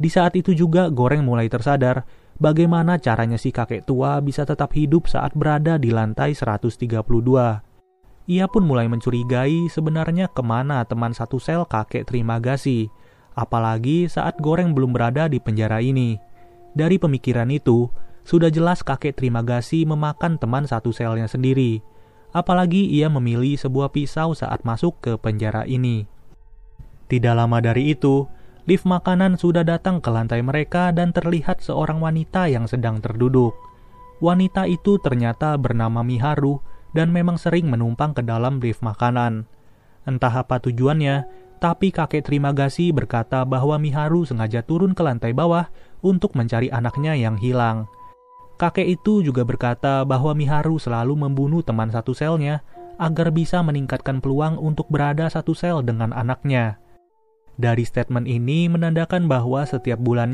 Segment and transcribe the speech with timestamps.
[0.00, 2.08] Di saat itu juga Goreng mulai tersadar
[2.40, 6.80] bagaimana caranya si kakek tua bisa tetap hidup saat berada di lantai 132.
[8.30, 12.88] Ia pun mulai mencurigai sebenarnya ke mana teman satu sel kakek terima kasih,
[13.36, 16.16] apalagi saat Goreng belum berada di penjara ini.
[16.72, 17.92] Dari pemikiran itu,
[18.24, 21.84] sudah jelas kakek terima kasih memakan teman satu selnya sendiri.
[22.30, 26.06] Apalagi ia memilih sebuah pisau saat masuk ke penjara ini.
[27.10, 28.30] Tidak lama dari itu,
[28.70, 33.50] lift makanan sudah datang ke lantai mereka dan terlihat seorang wanita yang sedang terduduk.
[34.22, 36.62] Wanita itu ternyata bernama Miharu
[36.94, 39.50] dan memang sering menumpang ke dalam lift makanan.
[40.06, 41.26] Entah apa tujuannya,
[41.58, 45.66] tapi kakek terima kasih berkata bahwa Miharu sengaja turun ke lantai bawah
[45.98, 47.90] untuk mencari anaknya yang hilang.
[48.54, 52.62] Kakek itu juga berkata bahwa Miharu selalu membunuh teman satu selnya
[53.02, 56.78] agar bisa meningkatkan peluang untuk berada satu sel dengan anaknya.
[57.60, 60.28] Dari statement ini menandakan bahwa setiap bulannya